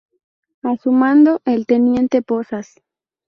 [0.63, 2.81] A su mando el teniente Pozas.